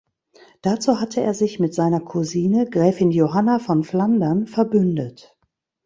[0.63, 5.37] Dazu hatte er sich mit seiner Cousine, Gräfin Johanna von Flandern, verbündet.